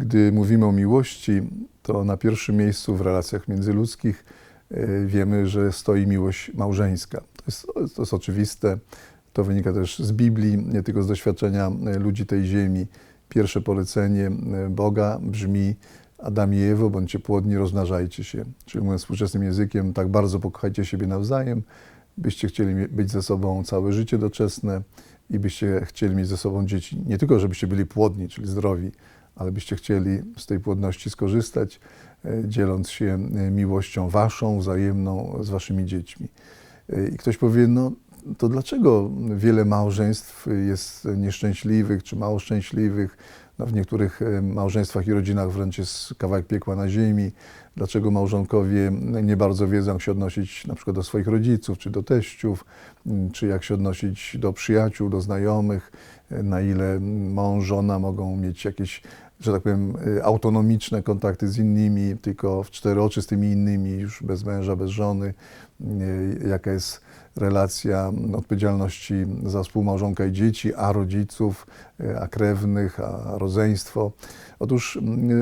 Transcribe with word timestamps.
Gdy 0.00 0.32
mówimy 0.32 0.66
o 0.66 0.72
miłości, 0.72 1.42
to 1.82 2.04
na 2.04 2.16
pierwszym 2.16 2.56
miejscu 2.56 2.96
w 2.96 3.00
relacjach 3.00 3.48
międzyludzkich 3.48 4.24
e, 4.70 5.06
wiemy, 5.06 5.46
że 5.46 5.72
stoi 5.72 6.06
miłość 6.06 6.54
małżeńska. 6.54 7.20
To 7.20 7.44
jest, 7.46 7.66
to 7.96 8.02
jest 8.02 8.14
oczywiste. 8.14 8.78
To 9.32 9.44
wynika 9.44 9.72
też 9.72 9.98
z 9.98 10.12
Biblii, 10.12 10.58
nie 10.58 10.82
tylko 10.82 11.02
z 11.02 11.08
doświadczenia 11.08 11.70
e, 11.86 11.98
ludzi 11.98 12.26
tej 12.26 12.44
ziemi. 12.44 12.86
Pierwsze 13.28 13.60
polecenie 13.60 14.26
e, 14.26 14.68
Boga 14.70 15.18
brzmi: 15.22 15.74
Adam 16.18 16.54
i 16.54 16.60
Ewo, 16.60 16.90
bądźcie 16.90 17.18
płodni, 17.18 17.56
rozmnażajcie 17.56 18.24
się. 18.24 18.44
Czyli 18.64 18.84
mówiąc 18.84 19.02
współczesnym 19.02 19.42
językiem, 19.42 19.92
tak 19.92 20.08
bardzo 20.08 20.40
pokochajcie 20.40 20.84
siebie 20.84 21.06
nawzajem, 21.06 21.62
byście 22.16 22.48
chcieli 22.48 22.88
być 22.88 23.10
ze 23.10 23.22
sobą 23.22 23.64
całe 23.64 23.92
życie 23.92 24.18
doczesne 24.18 24.82
i 25.30 25.38
byście 25.38 25.80
chcieli 25.84 26.16
mieć 26.16 26.28
ze 26.28 26.36
sobą 26.36 26.66
dzieci. 26.66 27.02
Nie 27.06 27.18
tylko, 27.18 27.40
żebyście 27.40 27.66
byli 27.66 27.86
płodni, 27.86 28.28
czyli 28.28 28.46
zdrowi, 28.46 28.92
ale 29.40 29.52
byście 29.52 29.76
chcieli 29.76 30.22
z 30.36 30.46
tej 30.46 30.60
płodności 30.60 31.10
skorzystać, 31.10 31.80
e, 32.24 32.48
dzieląc 32.48 32.90
się 32.90 33.18
e, 33.36 33.50
miłością 33.50 34.08
waszą, 34.08 34.58
wzajemną 34.58 35.38
z 35.40 35.50
waszymi 35.50 35.84
dziećmi. 35.84 36.28
E, 36.92 37.08
I 37.08 37.16
ktoś 37.16 37.36
powie, 37.36 37.66
no 37.66 37.92
to 38.38 38.48
dlaczego 38.48 39.10
wiele 39.36 39.64
małżeństw 39.64 40.46
jest 40.66 41.08
nieszczęśliwych 41.16 42.02
czy 42.02 42.16
mało 42.16 42.38
szczęśliwych? 42.38 43.16
No, 43.58 43.66
w 43.66 43.72
niektórych 43.72 44.20
małżeństwach 44.42 45.06
i 45.06 45.12
rodzinach 45.12 45.50
wręcz 45.50 45.78
jest 45.78 46.14
kawałek 46.18 46.46
piekła 46.46 46.76
na 46.76 46.88
ziemi. 46.88 47.32
Dlaczego 47.80 48.10
małżonkowie 48.10 48.92
nie 49.22 49.36
bardzo 49.36 49.68
wiedzą, 49.68 49.92
jak 49.92 50.02
się 50.02 50.12
odnosić 50.12 50.66
na 50.66 50.74
przykład 50.74 50.96
do 50.96 51.02
swoich 51.02 51.26
rodziców, 51.26 51.78
czy 51.78 51.90
do 51.90 52.02
teściów, 52.02 52.64
czy 53.32 53.46
jak 53.46 53.64
się 53.64 53.74
odnosić 53.74 54.36
do 54.38 54.52
przyjaciół, 54.52 55.08
do 55.08 55.20
znajomych, 55.20 55.92
na 56.30 56.60
ile 56.60 57.00
mąż, 57.34 57.64
żona 57.64 57.98
mogą 57.98 58.36
mieć 58.36 58.64
jakieś, 58.64 59.02
że 59.40 59.52
tak 59.52 59.62
powiem, 59.62 59.96
autonomiczne 60.22 61.02
kontakty 61.02 61.48
z 61.48 61.58
innymi, 61.58 62.18
tylko 62.18 62.62
w 62.62 62.70
cztery 62.70 63.02
oczy 63.02 63.22
z 63.22 63.26
tymi 63.26 63.52
innymi, 63.52 63.90
już 63.90 64.22
bez 64.22 64.44
męża, 64.44 64.76
bez 64.76 64.90
żony, 64.90 65.34
jaka 66.48 66.72
jest 66.72 67.00
relacja 67.36 68.12
odpowiedzialności 68.32 69.14
za 69.46 69.62
współmałżonka 69.62 70.26
i 70.26 70.32
dzieci, 70.32 70.74
a 70.74 70.92
rodziców, 70.92 71.66
a 72.20 72.28
krewnych, 72.28 73.00
a 73.00 73.38
rodzeństwo. 73.38 74.12
Otóż 74.58 74.98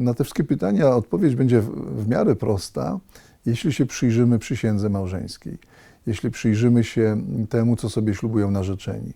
na 0.00 0.14
te 0.14 0.24
wszystkie 0.24 0.44
pytania 0.44 0.90
odpowiedź 0.90 1.36
będzie 1.36 1.60
w, 1.60 1.70
w 2.04 2.08
miarę 2.20 2.36
prosta, 2.36 3.00
jeśli 3.46 3.72
się 3.72 3.86
przyjrzymy 3.86 4.38
przysiędze 4.38 4.88
małżeńskiej, 4.88 5.58
jeśli 6.06 6.30
przyjrzymy 6.30 6.84
się 6.84 7.22
temu, 7.48 7.76
co 7.76 7.90
sobie 7.90 8.14
ślubują 8.14 8.50
narzeczeni. 8.50 9.12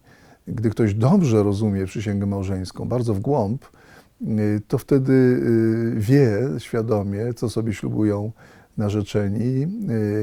Gdy 0.47 0.70
ktoś 0.70 0.94
dobrze 0.94 1.42
rozumie 1.42 1.86
przysięgę 1.86 2.27
małżeńską, 2.27 2.88
bardzo 2.88 3.14
w 3.14 3.20
głąb, 3.20 3.64
y, 4.22 4.60
to 4.69 4.78
wtedy 4.78 5.12
y, 5.12 5.94
wie 5.97 6.38
świadomie, 6.58 7.34
co 7.34 7.48
sobie 7.48 7.72
ślubują 7.72 8.32
narzeczeni, 8.77 9.66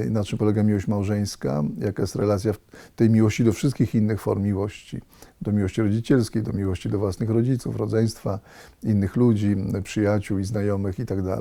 y, 0.06 0.10
na 0.10 0.24
czym 0.24 0.38
polega 0.40 0.64
miłość 0.64 0.88
małżeńska, 0.88 1.64
jaka 1.78 2.04
jest 2.04 2.16
relacja 2.16 2.54
tej 2.96 3.10
miłości 3.10 3.44
do 3.44 3.54
wszystkich 3.54 3.96
innych 3.96 4.22
form 4.22 4.44
miłości, 4.44 5.02
do 5.42 5.52
miłości 5.52 5.82
rodzicielskiej, 5.82 6.44
do 6.44 6.54
miłości 6.54 6.90
do 6.90 7.00
własnych 7.00 7.30
rodziców, 7.30 7.76
rodzeństwa, 7.76 8.40
innych 8.84 9.16
ludzi, 9.16 9.56
przyjaciół 9.84 10.40
i 10.40 10.44
znajomych 10.44 11.00
itd. 11.00 11.38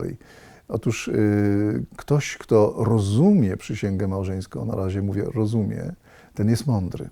Otóż 0.71 1.09
y, 1.09 1.85
ktoś, 1.97 2.37
kto 2.39 2.75
rozumie 2.79 3.57
przysięgę 3.57 4.09
małżeńską, 4.09 4.65
na 4.65 4.77
razie 4.77 5.03
mówię 5.03 5.25
rozumie, 5.35 5.93
ten 6.35 6.51
jest 6.51 6.67
mądry. 6.67 7.09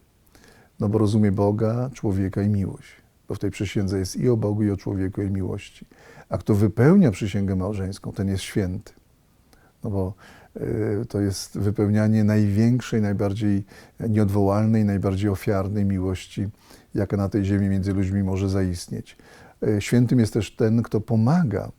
No 0.80 0.88
bo 0.88 0.98
rozumie 0.98 1.32
Boga, 1.32 1.90
człowieka 1.94 2.42
i 2.42 2.48
miłość. 2.48 2.88
Bo 3.28 3.34
w 3.34 3.38
tej 3.38 3.50
przysiędze 3.50 3.98
jest 3.98 4.16
i 4.16 4.28
o 4.28 4.36
Bogu, 4.36 4.62
i 4.62 4.70
o 4.70 4.76
człowieku, 4.76 5.22
i 5.22 5.30
miłości. 5.30 5.86
A 6.28 6.38
kto 6.38 6.54
wypełnia 6.54 7.10
przysięgę 7.10 7.56
małżeńską, 7.56 8.12
ten 8.12 8.28
jest 8.28 8.42
święty. 8.42 8.92
No 9.84 9.90
bo 9.90 10.14
y, 10.56 11.06
to 11.08 11.20
jest 11.20 11.58
wypełnianie 11.58 12.24
największej, 12.24 13.02
najbardziej 13.02 13.64
nieodwołalnej, 14.08 14.84
najbardziej 14.84 15.30
ofiarnej 15.30 15.84
miłości, 15.84 16.48
jaka 16.94 17.16
na 17.16 17.28
tej 17.28 17.44
ziemi 17.44 17.68
między 17.68 17.92
ludźmi 17.92 18.22
może 18.22 18.48
zaistnieć. 18.48 19.16
Y, 19.62 19.80
Świętym 19.80 20.18
jest 20.18 20.32
też 20.32 20.56
ten, 20.56 20.82
kto 20.82 21.00
pomaga 21.00 21.70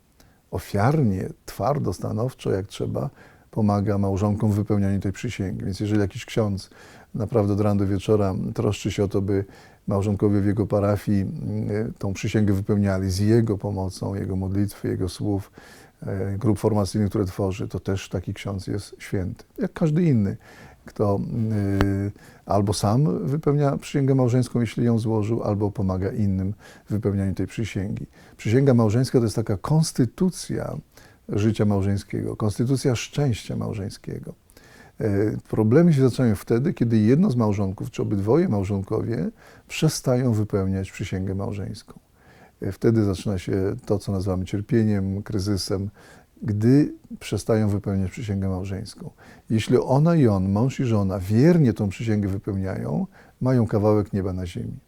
ofiarnie, 0.52 1.30
twardo, 1.60 1.94
stanowczo, 1.94 2.52
jak 2.52 2.68
trzeba, 2.68 3.10
pomaga 3.52 3.98
małżonkom 3.98 4.52
w 4.52 4.56
wypełnianiu 4.56 5.00
tej 5.00 5.12
przysięgi. 5.12 5.66
Więc 5.66 5.80
jeżeli 5.80 6.02
jakiś 6.02 6.26
ksiądz 6.26 6.70
naprawdę 7.16 7.54
od 7.54 7.62
rana 7.62 7.80
do 7.80 7.88
wieczora 7.88 8.36
troszczy 8.54 8.92
się 8.92 9.04
o 9.04 9.08
to, 9.08 9.22
by 9.22 9.46
małżonkowie 9.88 10.42
w 10.42 10.46
jego 10.46 10.68
parafii 10.68 11.22
y, 11.22 11.94
tą 11.98 12.14
przysięgę 12.14 12.54
wypełniali 12.54 13.12
z 13.12 13.20
jego 13.20 13.58
pomocą, 13.58 14.16
jego 14.16 14.36
modlitwy, 14.36 14.88
jego 14.88 15.10
słów, 15.10 15.52
e, 16.02 16.38
grup 16.38 16.60
formacyjnych, 16.60 17.10
które 17.10 17.26
tworzy, 17.26 17.68
to 17.68 17.80
też 17.80 18.10
taki 18.10 18.34
ksiądz 18.34 18.68
jest 18.68 18.96
święty. 19.00 19.44
Jak 19.58 19.74
każdy 19.74 20.04
inny, 20.04 20.38
kto 20.86 21.20
y, 21.52 22.12
albo 22.46 22.74
sam 22.74 23.28
wypełnia 23.28 23.78
przysięgę 23.78 24.16
małżeńską, 24.16 24.62
jeśli 24.62 24.86
ją 24.86 25.00
złożył, 25.00 25.44
albo 25.44 25.72
pomaga 25.72 26.12
innym 26.12 26.54
w 26.86 26.92
wypełnianiu 26.92 27.34
tej 27.34 27.48
przysięgi. 27.48 28.06
Przysięga 28.38 28.74
małżeńska 28.74 29.20
to 29.20 29.24
jest 29.24 29.36
taka 29.36 29.58
konstytucja 29.58 30.78
życia 31.34 31.66
małżeńskiego, 31.66 32.36
konstytucja 32.36 32.96
szczęścia 32.96 33.56
małżeńskiego. 33.56 34.34
E, 35.00 35.08
Problemy 35.50 35.94
się 35.94 36.02
zaczynają 36.02 36.36
wtedy, 36.36 36.74
kiedy 36.74 36.98
jedno 36.98 37.32
z 37.32 37.36
małżonków, 37.36 37.92
czy 37.92 38.02
obydwoje 38.02 38.50
małżonkowie 38.50 39.30
przestają 39.68 40.34
wypełniać 40.34 40.92
przysięgę 40.92 41.36
małżeńską. 41.36 42.00
E, 42.62 42.72
Wtedy 42.72 43.04
zaczyna 43.04 43.38
się 43.38 43.76
to, 43.86 44.00
co 44.00 44.12
nazywamy 44.12 44.46
cierpieniem, 44.46 45.24
kryzysem, 45.24 45.90
gdy 46.44 46.94
przestają 47.20 47.70
wypełniać 47.70 48.12
przysięgę 48.12 48.50
małżeńską. 48.50 49.10
Jeśli 49.50 49.78
ona 49.78 50.16
i 50.16 50.28
on, 50.28 50.52
mąż 50.52 50.80
i 50.80 50.86
żona, 50.86 51.20
wiernie 51.20 51.74
tą 51.74 51.90
przysięgę 51.90 52.28
wypełniają, 52.28 53.08
mają 53.42 53.68
kawałek 53.68 54.14
nieba 54.14 54.34
na 54.34 54.46
ziemi. 54.46 54.80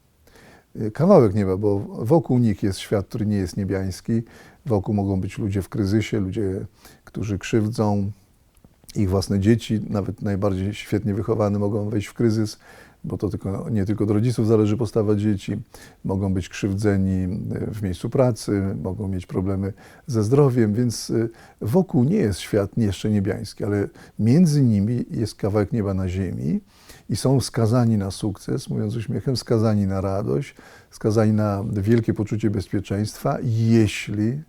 E, 0.76 0.92
Kawałek 0.92 1.36
nieba, 1.36 1.58
bo 1.58 1.80
wokół 1.80 2.40
nich 2.40 2.64
jest 2.64 2.80
świat, 2.80 3.08
który 3.08 3.26
nie 3.26 3.38
jest 3.38 3.58
niebiański. 3.58 4.22
Wokół 4.66 4.96
mogą 4.96 5.22
być 5.22 5.38
ludzie 5.38 5.62
w 5.62 5.70
kryzysie, 5.70 6.20
ludzie, 6.20 6.66
którzy 7.06 7.38
krzywdzą, 7.38 8.12
ich 8.96 9.10
własne 9.10 9.40
dzieci, 9.40 9.82
nawet 9.90 10.22
najbardziej 10.22 10.74
świetnie 10.74 11.14
wychowane, 11.14 11.60
mogą 11.60 11.90
wejść 11.90 12.08
w 12.08 12.14
kryzys, 12.14 12.60
bo 13.04 13.18
to 13.18 13.30
tylko, 13.30 13.70
nie 13.70 13.86
tylko 13.86 14.04
od 14.04 14.10
rodziców 14.12 14.48
zależy 14.48 14.78
postawa 14.78 15.16
dzieci. 15.16 15.58
Mogą 16.06 16.34
być 16.34 16.50
krzywdzeni 16.50 17.24
e, 17.24 17.28
w 17.72 17.82
miejscu 17.82 18.10
pracy, 18.10 18.76
mogą 18.84 19.08
mieć 19.08 19.26
problemy 19.26 19.74
ze 20.08 20.24
zdrowiem, 20.24 20.74
więc 20.74 21.10
e, 21.10 21.30
wokół 21.62 22.04
nie 22.04 22.16
jest 22.16 22.40
świat 22.40 22.72
jeszcze 22.78 23.10
niebiański, 23.10 23.64
ale 23.64 23.88
między 24.20 24.62
nimi 24.62 25.06
jest 25.12 25.36
kawałek 25.36 25.72
nieba 25.72 25.94
na 25.94 26.10
ziemi 26.10 26.62
i 27.10 27.16
są 27.16 27.42
skazani 27.42 27.98
na 27.98 28.12
sukces, 28.12 28.70
mówiąc 28.70 28.96
uśmiechem, 28.96 29.38
skazani 29.38 29.88
na 29.88 30.02
radość, 30.02 30.56
skazani 30.92 31.34
na 31.34 31.64
wielkie 31.72 32.14
poczucie 32.14 32.50
bezpieczeństwa, 32.50 33.38
jeśli, 33.44 34.42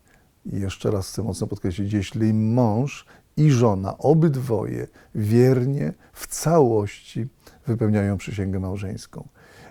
i 0.46 0.60
jeszcze 0.60 0.90
raz 0.90 1.08
chcę 1.08 1.22
mocno 1.22 1.46
podkreślić, 1.46 1.92
jeśli 1.92 2.34
mąż 2.34 3.06
i 3.36 3.50
żona, 3.50 3.98
obydwoje 3.98 4.88
wiernie 5.14 5.92
w 6.12 6.26
całości 6.26 7.26
wypełniają 7.66 8.16
przysięgę 8.16 8.60
małżeńską. 8.60 9.28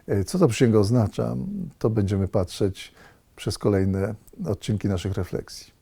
E, 0.07 0.23
Co 0.23 0.39
ta 0.39 0.47
przysięga 0.47 0.79
oznacza, 0.79 1.35
to 1.79 1.89
będziemy 1.89 2.27
patrzeć 2.27 2.93
przez 3.35 3.57
kolejne 3.57 4.15
odcinki 4.45 4.87
naszych 4.87 5.13
refleksji. 5.13 5.80